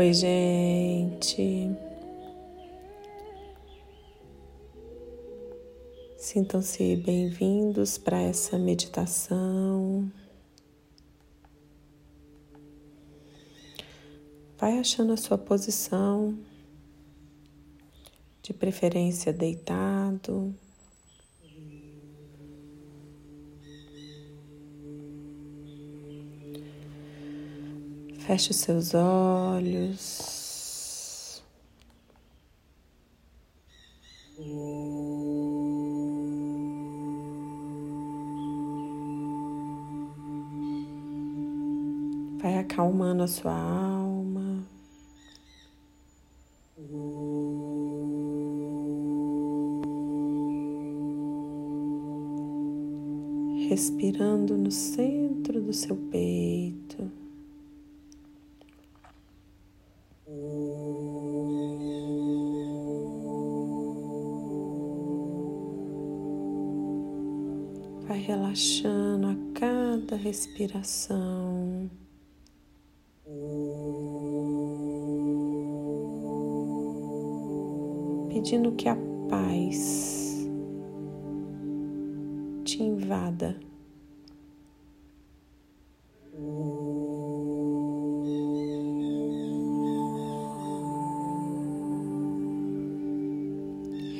Oi, 0.00 0.14
gente. 0.14 1.76
Sintam-se 6.16 6.96
bem-vindos 6.96 7.98
para 7.98 8.18
essa 8.18 8.58
meditação. 8.58 10.10
Vai 14.56 14.78
achando 14.78 15.12
a 15.12 15.18
sua 15.18 15.36
posição, 15.36 16.34
de 18.42 18.54
preferência 18.54 19.34
deitado. 19.34 20.54
Feche 28.30 28.52
os 28.52 28.58
seus 28.58 28.94
olhos. 28.94 30.22
Vai 42.40 42.58
acalmando 42.58 43.24
a 43.24 43.26
sua 43.26 43.52
alma. 43.52 44.64
Respirando 53.68 54.56
no 54.56 54.70
centro 54.70 55.60
do 55.60 55.72
seu 55.72 55.96
peito. 55.96 57.19
Relaxando 68.50 69.28
a 69.28 69.36
cada 69.54 70.16
respiração. 70.16 71.88
Pedindo 78.28 78.72
que 78.72 78.88
a 78.88 78.96
paz 79.28 80.48
te 82.64 82.82
invada. 82.82 83.56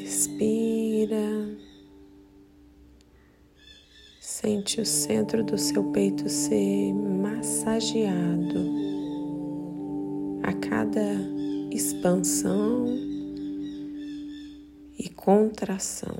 Respira. 0.00 1.41
Sente 4.42 4.80
o 4.80 4.84
centro 4.84 5.44
do 5.44 5.56
seu 5.56 5.84
peito 5.92 6.28
ser 6.28 6.92
massageado 6.92 8.58
a 10.42 10.52
cada 10.54 11.14
expansão 11.70 12.86
e 14.98 15.08
contração 15.10 16.16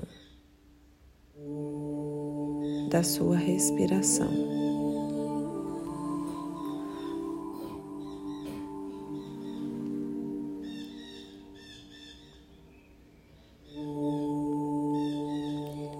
da 2.89 3.03
sua 3.03 3.35
respiração. 3.35 4.31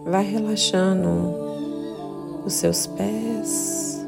Vai 0.05 0.23
relaxando 0.23 1.42
os 2.45 2.53
seus 2.53 2.87
pés. 2.87 4.01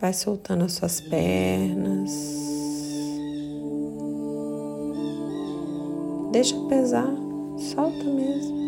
Vai 0.00 0.12
soltando 0.12 0.64
as 0.64 0.72
suas 0.72 1.00
pernas. 1.00 2.12
Deixa 6.30 6.56
pesar, 6.68 7.12
solta 7.58 8.04
mesmo. 8.04 8.58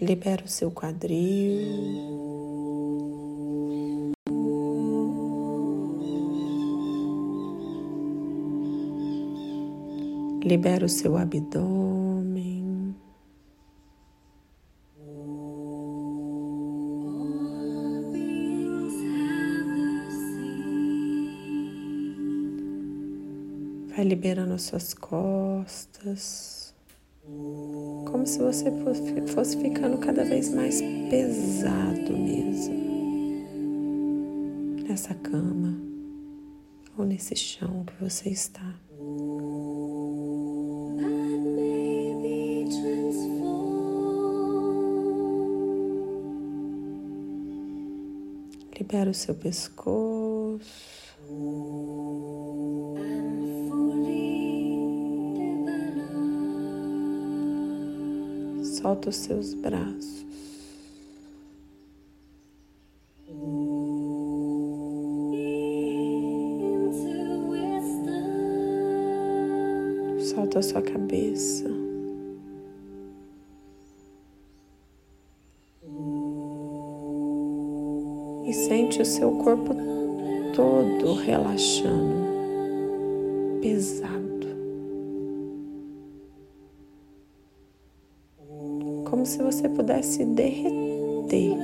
Libera 0.00 0.44
o 0.44 0.48
seu 0.48 0.70
quadril. 0.70 2.23
Libera 10.44 10.84
o 10.84 10.88
seu 10.90 11.16
abdômen. 11.16 12.94
Vai 23.96 24.04
liberando 24.04 24.52
as 24.52 24.64
suas 24.64 24.92
costas, 24.92 26.74
como 28.06 28.26
se 28.26 28.38
você 28.38 28.70
fosse 29.28 29.56
ficando 29.56 29.96
cada 29.96 30.26
vez 30.26 30.52
mais 30.52 30.78
pesado 31.08 32.12
mesmo 32.12 32.84
nessa 34.86 35.14
cama 35.14 35.74
ou 36.98 37.06
nesse 37.06 37.34
chão 37.34 37.82
que 37.86 37.94
você 38.04 38.28
está. 38.28 38.74
Libera 48.94 49.10
o 49.10 49.14
seu 49.14 49.34
pescoço. 49.34 50.60
Solta 58.62 59.08
os 59.08 59.16
seus 59.16 59.52
braços. 59.54 60.24
Solta 70.20 70.60
a 70.60 70.62
sua 70.62 70.82
cabeça. 70.82 71.73
E 78.44 78.52
sente 78.52 79.00
o 79.00 79.04
seu 79.04 79.32
corpo 79.38 79.74
todo 80.54 81.14
relaxando, 81.14 82.24
pesado, 83.60 84.46
como 89.08 89.24
se 89.24 89.42
você 89.42 89.68
pudesse 89.68 90.24
derreter 90.24 91.56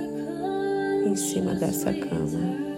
em 1.06 1.16
cima 1.16 1.54
dessa 1.54 1.92
cama. 1.92 2.69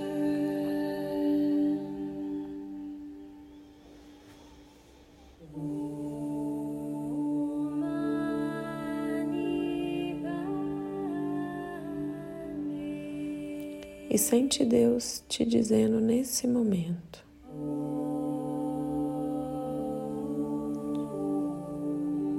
E 14.12 14.18
sente 14.18 14.62
Deus 14.62 15.24
te 15.26 15.42
dizendo 15.42 15.98
nesse 15.98 16.46
momento: 16.46 17.24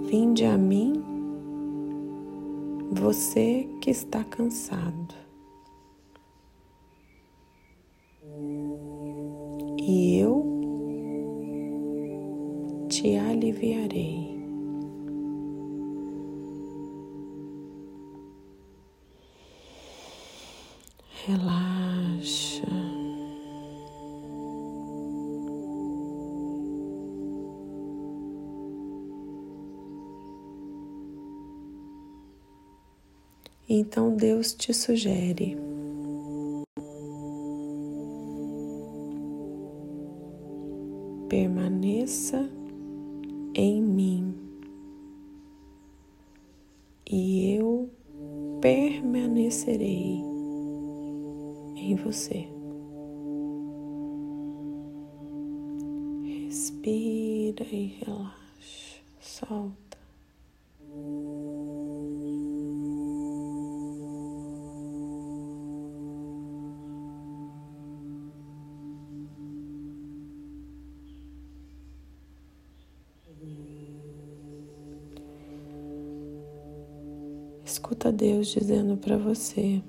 Vinde 0.08 0.46
a 0.46 0.56
mim, 0.56 0.94
você 2.92 3.68
que 3.82 3.90
está 3.90 4.24
cansado, 4.24 5.16
e 9.82 10.20
eu 10.20 10.46
te 12.88 13.16
aliviarei. 13.16 14.33
Relaxa. 21.26 22.68
Então 33.70 34.14
Deus 34.18 34.54
te 34.54 34.74
sugere 34.74 35.58
permaneça 41.30 42.50
em 43.56 43.82
mim 43.82 44.36
e 47.10 47.56
eu 47.56 47.90
permanecerei 48.60 50.33
em 51.92 51.96
você. 51.96 52.48
Respira 56.46 57.66
e 57.72 57.98
relaxa, 58.00 59.02
solta. 59.20 59.98
Escuta 77.66 78.12
Deus 78.12 78.48
dizendo 78.48 78.98
para 78.98 79.18
você: 79.18 79.82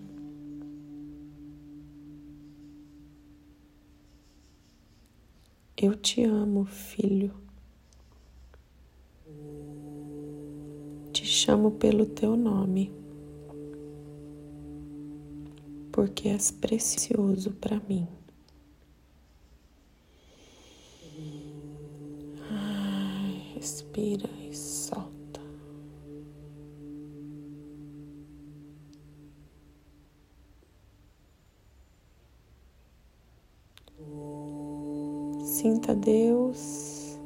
Eu 5.86 5.94
te 5.94 6.24
amo, 6.24 6.64
filho. 6.64 7.30
Te 11.12 11.26
chamo 11.26 11.72
pelo 11.72 12.06
teu 12.06 12.34
nome, 12.36 12.90
porque 15.92 16.30
és 16.30 16.50
precioso 16.50 17.50
para 17.50 17.78
mim. 17.86 18.08
Ai, 22.50 23.52
respira 23.54 24.30
e 24.40 24.56
solta. 24.56 25.14
Sinta 35.64 35.94
Deus, 35.94 37.18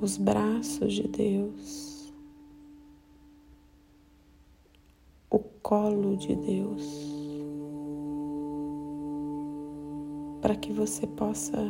os 0.00 0.16
braços 0.16 0.94
de 0.94 1.06
Deus, 1.06 2.10
o 5.28 5.38
colo 5.60 6.16
de 6.16 6.34
Deus, 6.34 6.88
para 10.40 10.56
que 10.56 10.72
você 10.72 11.06
possa 11.06 11.62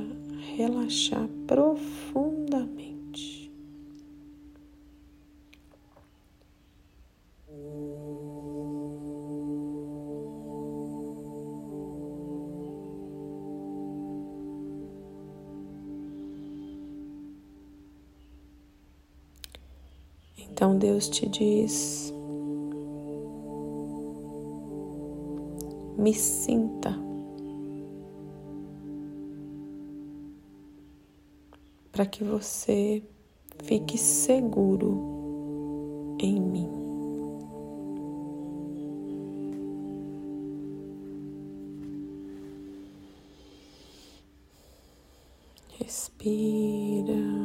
relaxar 0.57 1.29
profundamente. 1.49 3.44
Então 20.51 20.79
Deus 20.79 21.09
te 21.09 21.29
diz: 21.29 22.15
me 25.97 26.13
sinta. 26.13 26.99
Para 31.91 32.07
que 32.07 32.25
você 32.25 33.03
fique 33.63 33.97
seguro 33.97 36.17
em 36.19 36.41
mim. 36.41 36.69
Respira. 45.79 47.44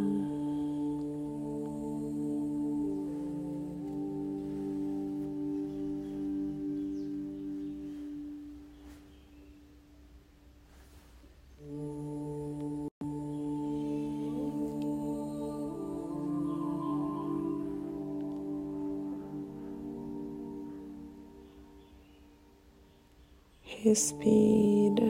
Respira. 23.82 25.06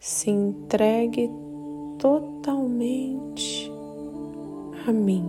Se 0.00 0.30
entregue 0.30 1.30
totalmente 1.98 3.70
a 4.86 4.92
mim. 4.92 5.28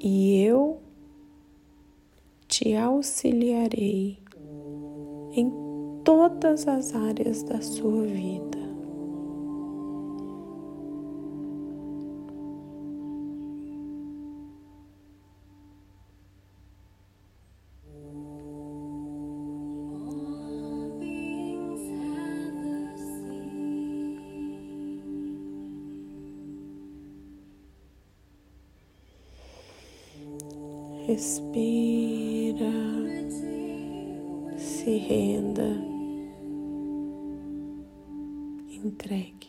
E 0.00 0.42
eu 0.44 0.80
te 2.48 2.74
auxiliarei 2.74 4.18
em 5.32 5.63
todas 6.04 6.68
as 6.68 6.94
áreas 6.94 7.42
da 7.42 7.60
sua 7.62 8.02
vida. 8.02 8.62
Respira, 31.06 32.64
se 34.56 34.96
renda 34.96 35.83
entregue. 38.94 39.48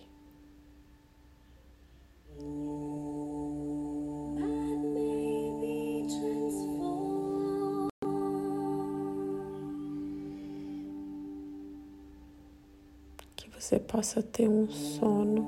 Que 13.36 13.50
você 13.52 13.80
possa 13.80 14.24
ter 14.24 14.50
um 14.50 14.68
sono 14.70 15.48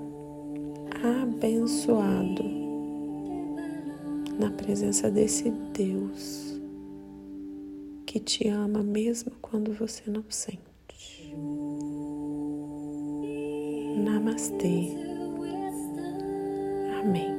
abençoado 1.24 2.44
na 4.40 4.52
presença 4.52 5.10
desse 5.10 5.50
Deus 5.50 6.62
que 8.06 8.20
te 8.20 8.48
ama 8.48 8.84
mesmo 8.84 9.32
quando 9.42 9.74
você 9.74 10.10
não 10.10 10.24
sente. 10.30 11.36
Namastê. 13.98 14.94
Amém. 17.02 17.37